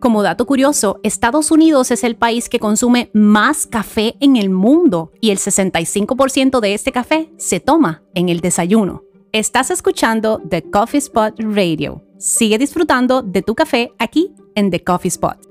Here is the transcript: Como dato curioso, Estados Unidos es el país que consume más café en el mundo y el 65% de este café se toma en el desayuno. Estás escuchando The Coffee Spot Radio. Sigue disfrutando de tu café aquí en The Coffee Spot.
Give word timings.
Como 0.00 0.22
dato 0.22 0.46
curioso, 0.46 0.98
Estados 1.02 1.50
Unidos 1.50 1.90
es 1.90 2.04
el 2.04 2.16
país 2.16 2.48
que 2.48 2.58
consume 2.58 3.10
más 3.12 3.66
café 3.66 4.16
en 4.20 4.36
el 4.36 4.48
mundo 4.48 5.12
y 5.20 5.30
el 5.30 5.36
65% 5.36 6.60
de 6.60 6.72
este 6.72 6.90
café 6.90 7.30
se 7.36 7.60
toma 7.60 8.02
en 8.14 8.30
el 8.30 8.40
desayuno. 8.40 9.02
Estás 9.32 9.70
escuchando 9.70 10.40
The 10.48 10.70
Coffee 10.70 10.98
Spot 10.98 11.34
Radio. 11.38 12.02
Sigue 12.18 12.56
disfrutando 12.56 13.20
de 13.20 13.42
tu 13.42 13.54
café 13.54 13.92
aquí 13.98 14.32
en 14.54 14.70
The 14.70 14.82
Coffee 14.82 15.10
Spot. 15.10 15.49